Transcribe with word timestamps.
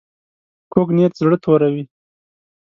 کوږ 0.71 0.87
نیت 0.97 1.13
زړه 1.21 1.37
توروي 1.43 1.83